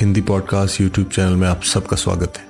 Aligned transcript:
Hindi 0.00 0.20
podcast 0.20 0.80
YouTube 0.80 1.08
channel 1.08 1.32
में 1.32 1.48
आप 1.48 1.62
सबका 1.62 1.96
स्वागत 1.96 2.38
है। 2.38 2.44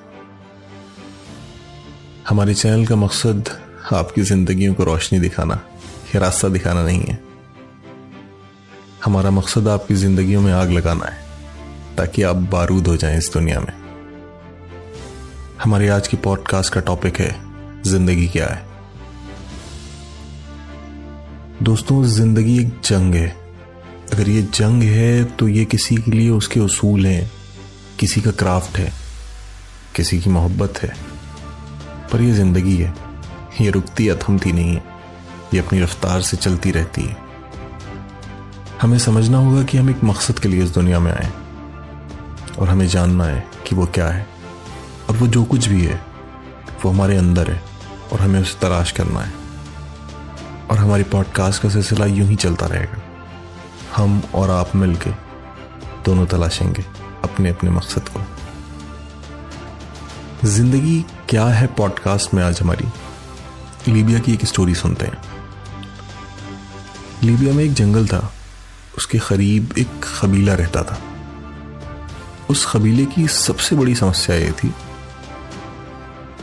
हमारे 2.28 2.54
चैनल 2.54 2.86
का 2.86 2.96
मकसद 2.96 3.48
आपकी 3.92 4.22
जिंदगियों 4.22 4.74
को 4.74 4.84
रोशनी 4.84 5.18
दिखाना, 5.20 5.54
या 6.14 6.18
रास्ता 6.18 6.48
दिखाना 6.48 6.82
नहीं 6.82 7.00
है। 7.00 7.20
हमारा 9.04 9.30
मकसद 9.30 9.68
आपकी 9.68 9.94
जिंदगियों 9.94 10.42
में 10.42 10.52
आग 10.52 10.70
लगाना 10.70 11.04
है, 11.04 11.26
ताकि 11.96 12.22
आप 12.22 12.36
बारूद 12.36 12.86
हो 12.86 12.96
जाएँ 12.96 13.18
इस 13.18 13.30
दुनिया 13.32 13.60
में। 13.60 13.72
हमारी 15.62 15.88
आज 15.88 16.08
की 16.08 16.16
पॉडकास्ट 16.16 16.72
का 16.72 16.80
टॉपिक 16.80 17.20
है, 17.20 17.40
ज़िंदगी 17.82 18.28
क्या 18.28 18.46
है? 18.46 18.66
दोस्तों, 21.62 22.04
ज़िंदगी 22.04 22.58
एक 22.58 22.80
जंग 22.84 23.14
है। 23.14 23.41
अगर 24.12 24.28
ये 24.28 24.42
जंग 24.42 24.82
है 24.82 25.24
तो 25.24 25.48
ये 25.48 25.64
किसी 25.64 25.96
के 25.96 26.10
लिए 26.10 26.30
उसके 26.30 26.60
उसूल 26.60 27.06
हैं। 27.06 27.32
किसी 27.98 28.20
का 28.20 28.30
क्राफ्ट 28.30 28.78
है। 28.78 28.92
किसी 29.96 30.20
की 30.20 30.30
मोहब्बत 30.30 30.74
है। 30.82 30.96
पर 32.12 32.22
ये 32.22 32.32
ज़िंदगी 32.32 32.76
है। 32.76 32.94
ये 33.60 33.70
रुकती 33.70 34.08
या 34.08 34.14
थमती 34.14 34.52
नहीं 34.52 34.74
है। 34.74 34.84
ये 35.54 35.60
अपनी 35.60 35.80
रफ्तार 35.80 36.20
से 36.20 36.36
चलती 36.36 36.70
रहती 36.70 37.02
है। 37.02 37.16
हमें 38.82 38.98
समझना 38.98 39.38
होगा 39.38 39.62
कि 39.62 39.78
हम 39.78 39.90
एक 39.90 40.04
मकसद 40.04 40.38
के 40.38 40.48
लिए 40.48 40.64
इस 40.64 40.70
दुनिया 40.70 41.00
में 41.00 41.12
आए। 41.12 41.32
और 42.58 42.68
हमें 42.68 42.88
जानना 42.88 43.24
है 43.24 43.46
कि 43.66 43.74
वो 43.74 43.86
क्या 43.86 44.08
है। 44.08 44.26
और 45.10 45.16
वो 45.16 45.26
जो 45.26 45.44
कुछ 45.44 45.66
भी 45.66 45.84
है, 45.84 46.00
वो 46.84 46.90
हमारे 46.90 47.16
अंदर 47.16 47.50
है। 47.50 47.62
और 48.12 48.20
हमें 48.20 48.40
उसे 48.40 48.58
तलाश 48.62 48.92
करना 48.92 49.20
है। 49.20 49.32
और 50.70 50.78
हमारी 50.78 51.02
पॉडकास्ट 51.02 51.62
का 51.62 51.68
सिलसिला 51.68 52.06
यूँ 52.06 52.28
ही 52.28 52.36
चलता 52.36 52.66
रहेगा। 52.66 53.01
हम 53.96 54.22
और 54.34 54.50
आप 54.50 54.76
मिलके 54.76 55.10
दोनों 56.04 56.26
तलाशेंगे 56.26 56.84
अपने 57.24 57.48
अपने 57.48 57.70
मकसद 57.70 58.08
को। 58.08 58.20
ज़िंदगी 60.48 61.04
क्या 61.28 61.44
है 61.46 61.66
पॉडकास्ट 61.66 62.34
में 62.34 62.42
आज 62.44 62.60
हमारी? 62.60 62.84
लीबिया 63.88 64.18
की 64.18 64.32
एक 64.32 64.44
स्टोरी 64.44 64.74
सुनते 64.74 65.06
हैं। 65.06 65.22
लीबिया 67.22 67.54
में 67.54 67.64
एक 67.64 67.72
जंगल 67.72 68.06
था। 68.06 68.32
उसके 68.98 69.18
करीब 69.18 69.74
एक 69.78 69.88
कबीला 70.22 70.54
रहता 70.54 70.82
था। 70.82 70.98
उस 72.50 72.66
कबीले 72.72 73.04
की 73.04 73.26
सबसे 73.28 73.76
बड़ी 73.76 73.94
समस्या 73.94 74.36
ये 74.36 74.52
थी 74.52 74.74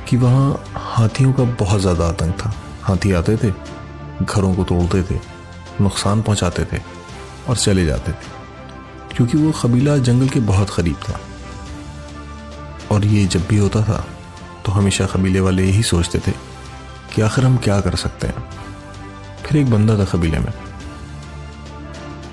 कि 0.10 0.18
वहाँ 0.18 0.64
हाथियों 0.76 1.34
का 1.34 1.44
बहुत 1.44 1.82
ज़्यादा 1.82 2.08
आतंक 2.08 2.36
था। 2.36 2.54
हाथी 2.82 3.12
आते 3.12 3.38
थे, 3.38 3.52
घरों 4.22 4.56
को 4.56 4.64
तोड़ते 4.64 5.04
थे, 5.04 5.20
नुकसान 5.82 6.22
पहुंचाते 6.22 6.66
थे। 6.66 6.99
और 7.50 7.58
चले 7.58 7.86
जाते 7.86 8.12
थे, 8.12 8.28
क्योंकि 9.16 9.38
वो 9.38 9.52
कबीला 9.52 9.98
जंगल 9.98 10.30
के 10.30 10.40
बहुत 10.40 10.70
करीब 10.70 10.96
था। 11.10 11.20
और 12.92 13.06
ये 13.06 13.26
जब 13.26 13.48
भी 13.48 13.58
होता 13.58 13.82
था 13.84 14.06
तो 14.66 14.72
हमेशा 14.72 15.06
कबीले 15.06 15.40
वाले 15.40 15.66
यही 15.66 15.84
सोचते 15.84 16.20
थे 16.20 16.32
कि 17.16 17.22
आखिर 17.22 17.46
हम 17.46 17.58
क्या 17.58 17.80
कर 17.82 17.96
सकते 17.96 18.28
हैं। 18.28 18.50
फिर 19.46 19.58
एक 19.58 19.70
बंदा 19.72 19.98
था 20.00 20.06
कबीले 20.06 20.40
में। 20.40 20.54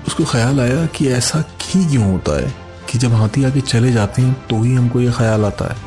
उसको 0.07 0.25
ख्याल 0.25 0.59
आया 0.61 0.85
कि 0.85 1.07
ऐसा 1.07 1.43
ही 1.61 1.85
क्यों 1.85 2.11
होता 2.11 2.39
है 2.39 2.53
कि 2.89 2.97
जब 2.97 3.13
हाथी 3.13 3.43
आके 3.43 3.61
चले 3.61 3.91
जाते 3.91 4.21
हैं 4.21 4.33
तो 4.47 4.61
ही 4.63 4.73
हमको 4.75 5.01
ये 5.01 5.11
ख्याल 5.11 5.45
आता 5.45 5.73
है। 5.73 5.85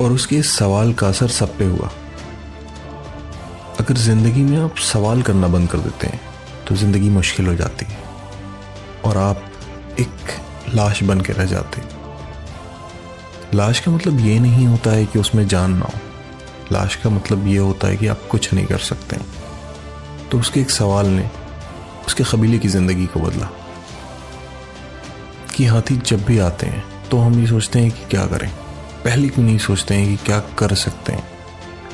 और 0.00 0.12
उसके 0.12 0.42
सवाल 0.42 0.92
का 0.92 1.08
असर 1.08 1.28
सब 1.28 1.56
पे 1.58 1.64
हुआ। 1.64 1.90
अगर 3.90 3.98
ज़िंदगी 3.98 4.42
में 4.42 4.56
आप 4.58 4.76
सवाल 4.78 5.22
करना 5.22 5.46
बंद 5.48 5.68
कर 5.68 5.78
देते 5.78 6.06
हैं 6.06 6.20
तो 6.68 6.74
ज़िंदगी 6.76 7.08
मुश्किल 7.10 7.46
हो 7.46 7.54
जाती 7.54 7.86
है। 7.86 7.98
और 9.04 9.16
आप 9.18 9.42
एक 10.00 10.30
लाश 10.74 11.02
बन 11.02 11.20
के 11.20 11.32
रह 11.32 11.44
जाते 11.44 11.82
लाश 13.54 13.80
का 13.80 13.92
मतलब 13.92 14.20
ये 14.20 14.38
नहीं 14.38 14.66
होता 14.66 14.90
है 14.90 15.06
कि 15.06 15.18
उसमें 15.18 15.46
जान 15.48 15.72
ना 15.72 15.86
हो। 15.86 16.00
लाश 16.72 16.96
का 16.96 17.10
मतलब 17.10 17.46
ये 17.46 17.56
होता 17.58 17.88
है 17.88 17.96
कि 17.96 18.06
आप 18.06 18.20
कुछ 18.30 18.52
नहीं 18.52 18.66
कर 18.66 18.78
सकते 18.80 19.16
तो 20.30 20.40
उसके 20.40 20.60
एक 20.60 20.70
सवाल 20.70 21.06
ने 21.08 21.28
उसके 22.06 22.24
कबीले 22.26 22.58
की 22.58 22.68
ज़िंदगी 22.68 23.06
को 23.06 23.20
बदला। 23.20 23.48
कि 25.54 25.66
हाथी 25.66 25.96
जब 25.96 26.24
भी 26.24 26.38
आते 26.38 26.66
हैं 26.66 26.84
तो 27.10 27.18
हम 27.18 27.40
ये 27.40 27.46
सोचते 27.46 27.78
हैं 27.78 27.90
कि 27.90 28.08
क्या 28.10 28.26
करें? 28.26 28.50
पहले 29.04 29.28
क्यों 29.28 29.44
नहीं 29.44 29.58
सोचते 29.58 29.94
हैं 29.94 30.08
कि 30.08 30.24
क्या 30.24 30.40
कर 30.58 30.74
सकते 30.76 31.12
हैं? 31.12 31.28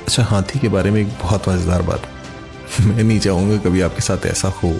अच्छा 0.07 0.23
हाथी 0.25 0.59
के 0.59 0.69
बारे 0.69 0.91
में 0.91 1.01
एक 1.01 1.09
बहुत 1.23 1.49
मज़ेदार 1.49 1.83
बात। 1.83 2.03
मैं 2.81 3.03
नहीं 3.03 3.19
चाहूँगा 3.21 3.57
कभी 3.59 3.81
आपके 3.81 4.03
साथ 4.03 4.27
ऐसा 4.27 4.49
हो। 4.55 4.71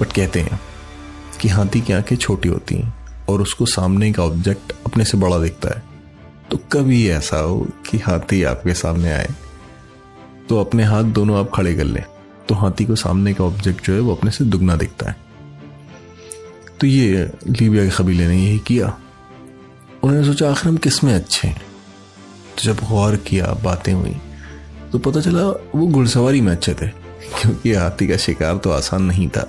बट 0.00 0.12
कहते 0.12 0.40
हैं 0.40 0.60
कि 1.40 1.48
हाथी 1.48 1.80
की 1.80 1.92
आँखें 1.92 2.16
छोटी 2.16 2.48
होती 2.48 2.74
हैं 2.74 2.92
और 3.28 3.42
उसको 3.42 3.66
सामने 3.66 4.12
का 4.12 4.22
ऑब्जेक्ट 4.22 4.72
अपने 4.86 5.04
से 5.04 5.18
बड़ा 5.18 5.38
दिखता 5.38 5.68
है। 5.68 5.82
तो 6.50 6.56
कभी 6.72 7.06
ऐसा 7.08 7.38
हो 7.38 7.58
कि 7.90 7.98
हाथी 7.98 8.42
आपके 8.42 8.74
सामने 8.74 9.12
आए 9.12 9.28
तो 10.48 10.60
अपने 10.60 10.84
हाथ 10.84 11.04
दोनों 11.14 11.38
आप 11.38 11.50
खड़े 11.54 11.74
कर 11.74 11.84
लें 11.84 12.04
तो 12.48 12.54
हाथी 12.54 12.84
को 12.84 12.94
सामने 12.96 13.34
का 13.34 13.44
ऑब्जेक्ट 13.44 13.84
जो 13.86 13.94
है 13.94 14.00
वो 14.00 14.14
अपने 14.14 14.30
से 14.30 14.44
दुगना 14.44 14.76
दिखता 14.76 15.10
है। 15.10 15.16
तो 16.80 16.86
ये 16.86 17.30
लीबिया 17.48 17.84
के 17.84 17.90
कबीले 17.96 18.28
ने 18.28 18.38
यही 18.38 18.58
किया। 18.58 18.86
उन्होंने 20.02 20.26
सोचा, 20.26 20.50
आखिर 20.50 20.68
हम 20.68 20.76
किसमें 20.76 21.14
अच्छे 21.14 21.48
हैं? 21.48 21.62
तो 22.60 22.64
जब 22.64 22.80
गौर 22.88 23.16
किया 23.18 23.46
बातें 23.64 23.92
हुई 23.92 24.16
तो 24.92 24.98
पता 25.00 25.20
चला 25.20 25.42
वो 25.74 25.86
घुड़सवारी 25.86 26.40
में 26.40 26.50
अच्छे 26.52 26.72
थे, 26.74 26.86
क्योंकि 26.86 27.72
हाथी 27.74 28.06
का 28.08 28.16
शिकार 28.16 28.56
तो 28.56 28.70
आसान 28.70 29.02
नहीं 29.02 29.28
था। 29.28 29.42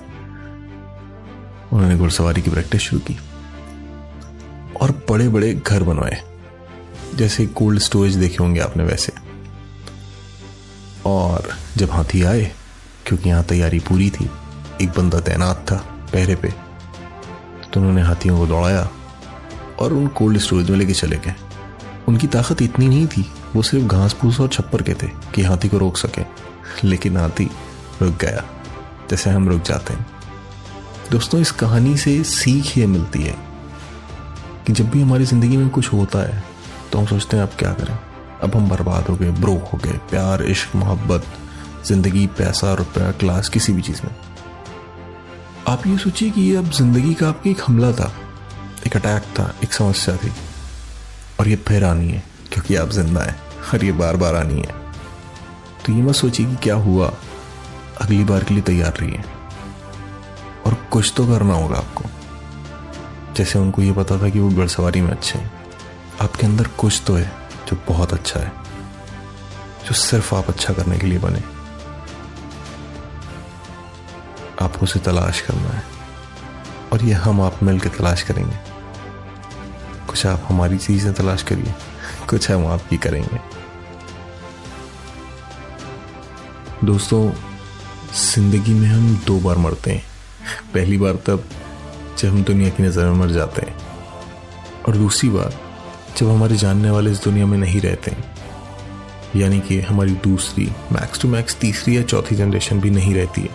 उन्होंने 1.72 1.96
घुड़सवारी 1.96 2.42
की 2.42 2.50
प्रैक्टिस 2.50 2.80
शुरू 2.80 3.00
की 3.02 3.18
और 4.76 4.92
बड़े 5.10 5.28
बड़े 5.28 5.52
घर 5.56 5.82
बनवाए, 5.82 6.22
जैसे 7.16 7.46
कोल्ड 7.48 7.80
स्टोरेज 7.80 8.16
देखे 8.16 8.36
होंगे 8.36 8.60
आपने 8.60 8.84
वैसे। 8.84 9.12
और 11.06 11.48
जब 11.76 11.90
हाथी 11.90 12.22
आए, 12.24 12.50
क्योंकि 13.06 13.28
यहाँ 13.28 13.44
तैयारी 13.44 13.78
पूरी 13.80 14.10
थी, 14.10 14.30
एक 14.82 14.90
बंदा 14.90 15.20
तैनात 15.22 15.64
था 15.70 15.76
पहरे 16.12 16.34
पे 16.36 16.48
तो 17.64 17.80
उन्होंने 17.80 18.02
हाथियों 18.02 18.38
को 18.38 18.46
दौड़ाया 18.46 18.88
और 19.80 19.92
उन 19.92 20.06
कोल्ड 20.08 20.38
स्टोरेज 20.38 20.70
में 20.70 20.78
लेके 20.78 20.92
चले 20.94 21.16
गए। 21.16 21.34
उनकी 22.08 22.26
ताकत 22.26 22.62
इतनी 22.62 22.88
नहीं 22.88 23.06
थी, 23.06 23.24
वो 23.54 23.62
सिर्फ़ 23.62 23.86
घास 23.86 24.14
फूस 24.14 24.40
और 24.40 24.48
छप्पर 24.48 24.82
के 24.82 24.94
थे 24.94 25.08
कि 25.34 25.42
हाथी 25.42 25.68
को 25.68 25.78
रोक 25.78 25.96
सके। 25.96 26.24
लेकिन 26.84 27.16
हाथी 27.16 27.50
रुक 28.02 28.14
गया, 28.20 28.44
जैसे 29.10 29.30
हम 29.30 29.48
रुक 29.48 29.62
जाते 29.62 29.94
हैं। 29.94 30.06
दोस्तों, 31.10 31.40
इस 31.40 31.50
कहानी 31.52 31.96
से 31.96 32.22
सीख 32.24 32.76
ये 32.78 32.86
मिलती 32.86 33.22
है 33.22 33.36
कि 34.66 34.72
जब 34.72 34.90
भी 34.90 35.00
हमारी 35.02 35.24
ज़िंदगी 35.24 35.56
में 35.56 35.68
कुछ 35.70 35.92
होता 35.92 36.18
है 36.20 36.42
तो 36.92 36.98
हम 36.98 37.06
सोचते 37.06 37.36
हैं, 37.36 37.42
अब 37.44 37.50
क्या 37.58 37.72
करें? 37.72 37.98
अब 38.42 38.54
हम 38.56 38.68
बर्बाद 38.68 39.06
हो 39.08 39.14
गए, 39.16 39.30
ब्रोक 39.32 39.68
हो 39.72 39.78
गए, 39.78 39.98
प्यार, 40.10 40.42
इश्क, 40.44 40.74
मोहब्बत, 40.76 41.26
ज़िंदगी, 41.86 42.26
पैसा, 42.38 42.72
रुपया 42.74 43.10
क्लास 43.12 43.48
किसी 43.48 43.72
भी 43.72 43.82
चीज़ 43.82 44.00
में। 44.04 44.14
आप 45.68 45.86
ये 45.86 45.96
सोचिए 45.98 46.30
कि 46.30 46.40
ये 46.40 46.56
अब 46.56 46.70
ज़िंदगी 46.70 47.14
का 47.14 47.28
आपकी 47.28 47.50
एक 47.50 47.60
हमला 47.66 47.92
था, 47.92 48.12
एक 48.86 48.96
अटैक 48.96 49.22
था, 49.38 49.54
एक 49.64 49.72
समस्या 49.72 50.16
थी। 50.16 50.32
और 51.42 51.48
ये 51.48 51.56
फिर 51.56 51.84
आनी 51.84 52.08
है, 52.08 52.22
क्योंकि 52.52 52.74
आप 52.76 52.88
ज़िंदा 52.88 53.20
हैं 53.20 53.36
और 53.74 53.84
ये 53.84 53.92
बार 53.92 54.16
बार 54.16 54.36
आनी 54.36 54.60
है। 54.60 54.74
तो 55.86 55.92
ये 55.92 56.02
मत 56.02 56.14
सोचिए 56.14 56.46
कि 56.46 56.56
क्या 56.56 56.74
हुआ। 56.74 57.12
अगली 58.00 58.24
बार 58.24 58.44
के 58.44 58.54
लिए 58.54 58.62
तैयार 58.62 58.92
रहिए। 59.00 59.22
और 60.66 60.74
कुछ 60.74 61.12
तो 61.16 61.26
करना 61.26 61.54
होगा 61.54 61.76
आपको। 61.76 62.04
जैसे 63.34 63.58
उनको 63.58 63.82
ये 63.82 63.92
पता 63.92 64.22
था 64.22 64.28
कि 64.28 64.40
वो 64.40 64.50
घुड़सवारी 64.50 65.00
में 65.00 65.10
अच्छे 65.10 65.38
हैं। 65.38 65.52
आपके 66.20 66.46
अंदर 66.46 66.66
कुछ 66.66 67.02
तो 67.06 67.14
है 67.14 67.32
जो 67.68 67.76
बहुत 67.88 68.12
अच्छा 68.12 68.40
है, 68.40 68.52
जो 69.86 69.94
सिर्फ़ 69.94 70.34
आप 70.34 70.48
अच्छा 70.48 70.74
करने 70.74 70.98
के 70.98 71.06
लिए 71.06 71.18
बने। 71.18 71.42
आपको 74.64 74.82
उसे 74.82 75.00
तलाश 75.00 75.40
करना 75.40 75.68
है। 75.68 75.82
और 76.92 77.04
ये 77.04 77.12
हम 77.12 77.40
आप 77.40 77.62
मिलकर 77.62 77.88
तलाश 77.88 78.22
करेंगे। 78.22 78.72
कुछ 80.12 80.26
आप 80.26 80.42
हमारी 80.48 80.78
चीज़ें 80.78 81.12
तलाश 81.14 81.42
करिए। 81.42 81.74
कुछ 82.30 82.50
हम 82.50 82.66
आपकी 82.66 82.96
करेंगे। 82.96 83.38
दोस्तों, 86.84 87.30
ज़िंदगी 88.14 88.74
में 88.74 88.88
हम 88.88 89.16
दो 89.26 89.38
बार 89.40 89.56
मरते 89.56 89.90
हैं। 89.90 90.02
पहली 90.74 90.98
बार 90.98 91.14
तब 91.14 91.44
जब 92.18 92.28
हम 92.28 92.42
दुनिया 92.42 92.68
की 92.68 92.82
नज़र 92.82 93.04
में 93.04 93.12
मर 93.12 93.30
जाते 93.30 93.66
हैं। 93.66 93.76
और 94.88 94.96
दूसरी 94.96 95.28
बार 95.30 95.54
जब 96.16 96.28
हमारे 96.28 96.56
जानने 96.56 96.90
वाले 96.90 97.10
इस 97.10 97.22
दुनिया 97.24 97.46
में 97.46 97.58
नहीं 97.58 97.80
रहते 97.80 98.10
हैं। 98.10 98.24
यानी 99.36 99.60
कि 99.60 99.80
हमारी 99.80 100.12
दूसरी 100.12 100.72
मैक्स 100.92 101.20
टू 101.20 101.28
मैक्स 101.28 101.56
तीसरी 101.56 101.96
या 101.96 102.02
चौथी 102.02 102.34
जनरेशन 102.34 102.80
भी 102.80 102.90
नहीं 102.90 103.14
रहती 103.14 103.40
है। 103.40 103.50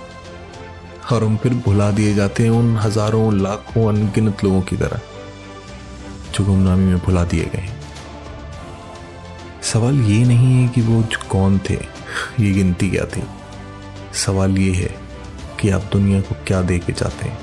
और 1.12 1.24
हम 1.24 1.38
फिर 1.38 1.54
भुला 1.54 1.92
दिए 1.92 2.14
जाते 2.14 2.44
हैं 2.44 2.50
उन 2.50 2.78
हज़ारों, 2.78 3.42
लाखों 3.42 3.88
अनगिनत 3.90 4.44
लोगों 4.44 4.62
की 4.62 4.78
तरह। 4.78 5.00
जो 6.38 6.46
गुमनामी 6.46 6.86
में 6.86 6.98
भुला 6.98 7.24
दिए 7.24 7.46
गए। 7.46 7.70
सवाल 9.64 10.02
ये 10.02 10.26
नहीं 10.26 10.64
है 10.64 10.70
कि 10.70 10.82
वो 10.82 11.04
कौन 11.30 11.60
थे, 11.70 11.74
ये 12.40 12.52
गिनती 12.52 12.90
क्या 12.90 13.06
थी। 13.06 13.24
सवाल 14.14 14.58
ये 14.58 14.74
है 14.74 14.96
कि 15.60 15.70
आप 15.70 15.82
दुनिया 15.92 16.22
को 16.22 16.36
क्या 16.48 16.62
दे 16.62 16.80
के 16.80 16.94
जाते 16.94 17.26
हैं, 17.26 17.40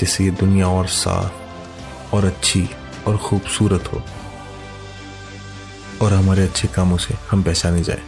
जिससे 0.00 0.24
ये 0.24 0.30
दुनिया 0.30 0.68
और 0.68 0.86
साफ़ 0.86 1.32
और 2.14 2.24
अच्छी 2.24 2.70
और 3.06 3.16
खूबसूरत 3.16 3.90
हो। 3.92 4.02
और 6.02 6.12
हमारे 6.12 6.42
अच्छे 6.42 6.68
कामों 6.68 6.96
से 6.96 7.14
हम 7.30 7.42
पहचाने 7.42 7.82
जाए। 7.82 8.02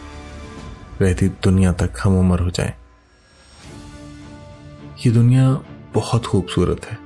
रहती 1.01 1.27
दुनिया 1.27 1.73
तक 1.73 1.93
हम 2.03 2.19
उम्र 2.19 2.39
हो 2.39 2.49
जाए। 2.49 2.73
ये 5.05 5.11
दुनिया 5.11 5.51
बहुत 5.93 6.25
खूबसूरत 6.25 6.85
है। 6.91 7.02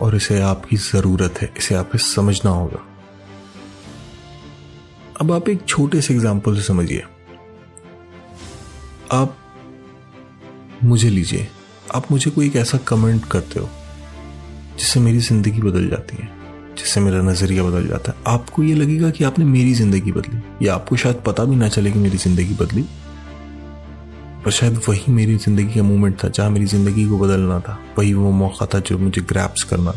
और 0.00 0.16
इसे 0.16 0.40
आपकी 0.40 0.76
ज़रूरत 0.76 1.40
है, 1.42 1.52
इसे 1.58 1.74
आपको 1.74 1.98
समझना 1.98 2.50
होगा। 2.50 2.84
अब 5.20 5.32
आप 5.32 5.48
एक 5.48 5.64
छोटे 5.68 6.00
से 6.00 6.14
एग्ज़ाम्पल 6.14 6.56
से 6.56 6.62
समझिए। 6.62 7.02
आप 9.12 9.36
मुझे 10.84 11.08
लीजिए। 11.10 11.48
आप 11.94 12.10
मुझे 12.10 12.30
कोई 12.30 12.46
एक 12.46 12.56
ऐसा 12.56 12.78
कमेंट 12.78 13.24
करते 13.24 13.60
हो, 13.60 13.68
जिससे 14.78 15.00
मेरी 15.00 15.18
ज़िंदगी 15.18 15.60
बदल 15.60 15.88
जाती 15.88 16.16
है, 16.16 16.28
जिससे 16.78 17.00
मेरा 17.00 17.20
नज़रिया 17.22 17.62
बदल 17.62 17.86
जाता 17.88 18.12
है। 18.12 18.34
आपको 18.34 18.62
ये 18.62 18.74
लगेगा 18.74 19.10
कि 19.10 19.24
आपने 19.24 19.44
मेरी 19.44 19.74
ज़िंदगी 19.74 20.12
बदली, 20.12 20.66
या 20.66 20.74
आपको 20.74 20.96
शायद 20.96 21.22
पता 21.26 21.44
भी 21.44 21.56
ना 21.56 21.68
चले 21.68 21.92
कि 21.92 21.98
मेरी 21.98 22.18
ज़िंदगी 22.18 22.54
बदली। 22.54 22.84
पर 24.44 24.50
शायद 24.50 24.80
वही 24.88 25.12
मेरी 25.12 25.36
ज़िंदगी 25.36 25.74
का 25.74 25.82
मोमेंट 25.82 26.22
था 26.24 26.28
जहाँ 26.28 26.50
मेरी 26.50 26.66
ज़िंदगी 26.66 27.04
को 27.08 27.18
बदलना 27.18 27.58
था। 27.60 27.78
वही 27.98 28.12
वो 28.14 28.30
मौका 28.32 28.66
था 28.66 28.78
जो 28.80 28.98
मुझे 28.98 29.22
ग्रैप्स 29.22 29.62
करना। 29.62 29.94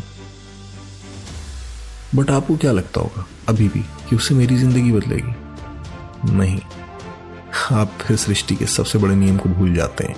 बट 2.14 2.30
आपको 2.30 2.56
क्या 2.56 2.72
लगता 2.72 3.00
होगा 3.00 3.26
अभी 3.48 3.68
भी 3.68 3.80
कि 4.08 4.16
उससे 4.16 4.34
मेरी 4.34 4.56
ज़िंदगी 4.56 4.92
बदलेगी? 4.92 5.34
नहीं। 6.32 6.60
आप 7.72 7.98
फिर 8.00 8.16
सृष्टि 8.16 8.54
के 8.56 8.66
सबसे 8.66 8.98
बड़े 8.98 9.14
नियम 9.14 9.36
को 9.38 9.48
भूल 9.48 9.74
जाते 9.74 10.04
हैं। 10.04 10.16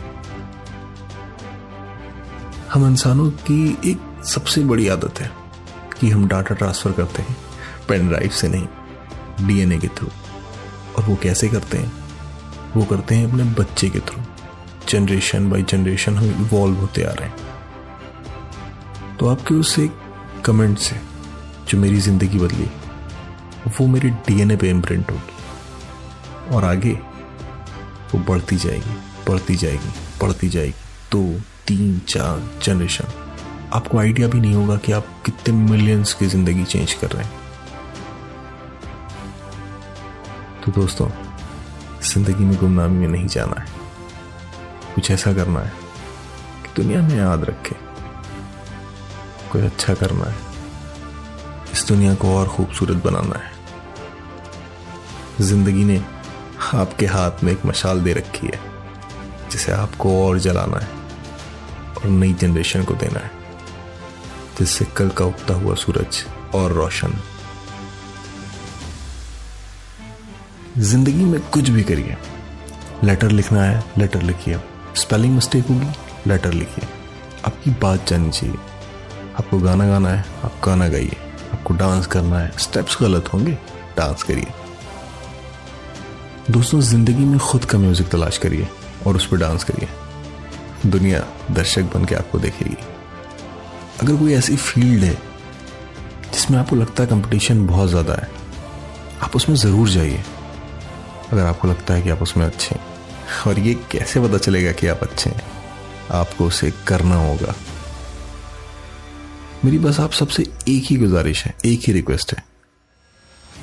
हम 2.72 2.86
इंसानों 2.86 3.30
की 3.30 3.78
एक 3.90 4.24
सबसे 4.26 4.64
बड़ी 4.64 4.88
आदत 4.88 5.20
है 5.20 5.30
कि 6.00 6.10
हम 6.10 6.26
डाटा 6.28 6.54
ट्रांसफ़र 6.54 6.92
करते 6.92 7.22
हैं 7.22 7.36
पेन 7.88 8.08
ड्राइव 8.08 8.30
से 8.30 8.48
नहीं 8.48 9.46
डीएनए 9.46 9.78
के 9.78 9.88
थ्रू 9.88 10.08
और 10.96 11.04
वो 11.04 11.16
कैसे 11.22 11.48
करते 11.48 11.78
हैं? 11.78 12.03
वो 12.76 12.84
करते 12.84 13.14
हैं 13.14 13.28
अपने 13.30 13.44
बच्चे 13.54 13.88
के 13.88 13.98
थ्रू। 14.00 14.22
जनरेशन 14.88 15.48
बाय 15.50 15.62
जनरेशन 15.62 16.16
हम 16.16 16.46
इवॉल्व 16.46 16.76
होते 16.76 17.02
आ 17.02 17.12
रहे 17.12 17.28
हैं। 17.28 17.36
तो 19.18 19.28
आपके 19.28 19.54
उस 19.54 19.78
एक 19.78 19.92
कमेंट 20.44 20.78
से 20.78 20.96
जो 21.68 21.78
मेरी 21.78 21.98
ज़िंदगी 22.00 22.38
बदली, 22.38 22.68
वो 23.70 23.86
मेरे 23.86 24.10
डीएनए 24.26 24.56
पे 24.56 24.70
इम्प्रिंट 24.70 25.10
होगी। 25.10 26.54
और 26.54 26.64
आगे 26.64 26.92
वो 28.12 28.18
बढ़ती 28.24 28.56
जाएगी 28.56 28.96
बढ़ती 29.28 29.54
जाएगी 29.56 29.92
बढ़ती 30.20 30.48
जाएगी। 30.48 30.74
दो, 31.12 31.22
तीन, 31.66 31.98
चार 32.08 32.42
जनरेशन 32.62 33.04
आपको 33.72 33.98
आइडिया 33.98 34.28
भी 34.28 34.40
नहीं 34.40 34.54
होगा 34.54 34.76
कि 34.76 34.92
आप 34.92 35.06
कितने 35.26 35.54
मिलियंस 35.70 36.12
की 36.14 36.26
ज़िंदगी 36.26 36.64
चेंज 36.64 36.92
कर 36.92 37.10
रहे 37.10 37.24
हैं। 37.24 37.32
तो 40.64 40.72
दोस्तों 40.72 41.08
ज़िंदगी 42.14 42.44
में 42.44 42.56
गुमनामी 42.56 42.98
में 42.98 43.08
नहीं 43.08 43.26
जाना 43.26 43.60
है। 43.60 43.66
कुछ 44.94 45.10
ऐसा 45.10 45.32
करना 45.32 45.60
है 45.60 45.72
कि 46.62 46.68
दुनिया 46.76 47.00
में 47.02 47.16
याद 47.16 47.44
रखे। 47.44 47.76
कोई 49.52 49.62
अच्छा 49.62 49.94
करना 49.94 50.24
है। 50.24 50.36
इस 51.72 51.84
दुनिया 51.88 52.14
को 52.14 52.34
और 52.36 52.48
खूबसूरत 52.48 53.02
बनाना 53.04 53.38
है। 53.38 53.52
ज़िंदगी 55.40 55.84
ने 55.84 55.98
आपके 56.74 57.06
हाथ 57.06 57.42
में 57.44 57.52
एक 57.52 57.66
मशाल 57.66 58.00
दे 58.00 58.12
रखी 58.12 58.46
है, 58.46 58.60
जिसे 59.50 59.72
आपको 59.72 60.26
और 60.26 60.38
जलाना 60.38 60.78
है 60.78 60.88
और 61.96 62.06
नई 62.06 62.32
जनरेशन 62.32 62.84
को 62.84 62.94
देना 62.94 63.20
है, 63.20 63.30
जिससे 64.58 64.84
कल 64.96 65.08
का 65.08 65.24
उगता 65.24 65.54
हुआ 65.54 65.74
सूरज 65.74 66.24
और 66.54 66.72
रोशन 66.72 67.20
ज़िंदगी 70.78 71.24
में 71.24 71.40
कुछ 71.50 71.68
भी 71.68 71.82
करिए। 71.82 72.16
लेटर 73.04 73.30
लिखना 73.30 73.62
है 73.62 73.82
लेटर 73.98 74.22
लिखिए। 74.22 74.58
स्पेलिंग 74.96 75.34
मिस्टेक 75.34 75.66
होगी 75.66 75.86
लेटर 76.26 76.52
लिखिए। 76.52 76.86
आपकी 77.44 77.70
बात 77.82 78.08
जानी 78.08 78.30
चाहिए। 78.30 78.56
आपको 79.38 79.58
गाना 79.58 79.86
गाना 79.88 80.08
है, 80.08 80.24
आप 80.44 80.60
गाना 80.64 80.88
गाइए। 80.88 81.16
आपको 81.52 81.74
डांस 81.74 82.06
करना 82.06 82.38
है 82.38 82.50
स्टेप्स 82.58 82.96
गलत 83.02 83.32
होंगे 83.32 83.52
डांस 83.96 84.22
करिए। 84.22 84.52
दोस्तों, 86.50 86.80
ज़िंदगी 86.80 87.24
में 87.24 87.38
खुद 87.40 87.64
का 87.64 87.78
म्यूज़िक 87.78 88.08
तलाश 88.08 88.38
करिए 88.38 88.68
और 89.06 89.16
उस 89.16 89.26
पर 89.26 89.36
डांस 89.36 89.64
करिए। 89.64 89.88
दुनिया 90.90 91.24
दर्शक 91.50 91.94
बन 91.94 92.04
के 92.04 92.14
आपको 92.14 92.38
देखेगी। 92.38 92.76
अगर 94.02 94.16
कोई 94.16 94.34
ऐसी 94.34 94.56
फ़ील्ड 94.56 95.04
है 95.04 95.14
जिसमें 96.32 96.58
आपको 96.58 96.76
लगता 96.76 97.02
है 97.02 97.08
कंपटीशन 97.08 97.66
बहुत 97.66 97.88
ज़्यादा 97.88 98.14
है, 98.14 98.30
आप 99.22 99.36
उसमें 99.36 99.56
ज़रूर 99.56 99.88
जाइए। 99.88 100.22
अगर 101.34 101.46
आपको 101.46 101.68
लगता 101.68 101.94
है 101.94 102.02
कि 102.02 102.10
आप 102.10 102.22
उसमें 102.22 102.46
अच्छे 102.46 102.74
हैं, 102.74 102.84
और 103.46 103.58
ये 103.58 103.74
कैसे 103.74 104.20
पता 104.20 104.38
चलेगा 104.38 104.72
कि 104.72 104.86
आप 104.86 105.00
अच्छे 105.02 105.30
हैं? 105.30 105.42
आपको 106.10 106.46
उसे 106.46 106.72
करना 106.88 107.16
होगा। 107.16 107.54
मेरी 109.64 109.78
बस 109.78 110.00
आप 110.00 110.12
सबसे 110.12 110.42
एक 110.68 110.84
ही 110.84 110.96
गुजारिश 110.96 111.44
है, 111.44 111.54
एक 111.64 111.80
ही 111.80 111.92
रिक्वेस्ट 111.92 112.34
है। 112.34 112.44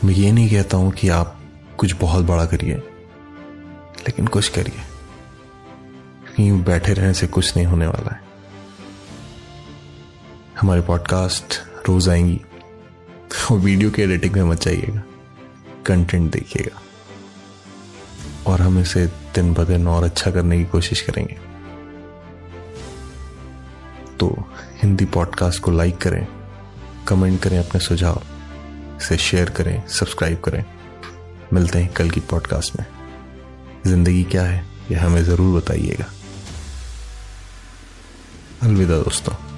मैं 0.04 0.14
ये 0.14 0.32
नहीं 0.32 0.50
कहता 0.50 0.78
हूँ 0.78 0.92
कि 0.92 1.10
आप 1.10 1.42
कुछ 1.78 1.96
बहुत 1.96 2.26
बड़ा 2.26 2.46
करिए, 2.46 2.76
लेकिन 4.00 4.28
कुछ 4.28 4.50
करिए। 4.50 4.82
बैठे 6.52 6.94
रहने 6.94 7.14
से 7.14 7.28
कुछ 7.28 7.56
नहीं 7.56 7.66
होने 7.66 7.88
वाला 7.88 8.16
है। 8.16 8.22
हमारे 10.60 10.82
पॉडकास्ट 10.82 11.60
रोज 11.88 12.10
आएँगी, 12.10 12.42
और 13.52 13.58
वीडियो 13.58 13.92
के 13.92 14.02
एडिटिंग 14.02 14.34
में 14.34 14.44
मत 14.44 14.62
जाइएगा। 14.62 15.02
कंटेंट 15.86 16.32
देखिएगा। 16.32 16.82
और 18.52 18.62
हम 18.62 18.80
इसे 18.80 19.06
दिन 19.36 19.54
ब 19.54 19.64
दिन 19.64 19.88
और 19.88 20.04
अच्छा 20.04 20.32
करने 20.32 20.58
की 20.58 20.66
कोशिश 20.66 21.02
करेंगे। 21.02 21.38
तो 24.20 24.28
हिंदी 24.82 25.06
पॉडकास्ट 25.06 25.62
को 25.62 25.72
लाइक 25.72 25.98
करें, 25.98 26.28
कमेंट 27.08 27.42
करें 27.42 27.58
अपने 27.60 27.82
सुझाव, 27.82 28.22
इसे 28.98 29.18
शेयर 29.18 29.50
करें, 29.50 29.88
सब्सक्राइब 29.88 30.42
करें। 30.42 30.64
मिलते 31.54 31.80
हैं 31.80 31.94
कल 31.94 32.10
की 32.10 32.20
पॉडकास्ट 32.20 32.80
में। 32.80 32.86
ज़िंदगी 33.86 34.24
क्या 34.24 34.44
है, 34.44 34.66
यह 34.92 35.06
हमें 35.06 35.24
ज़रूर 35.24 35.62
बताइएगा। 35.62 36.06
अलविदा 38.64 38.98
दोस्तों। 38.98 39.51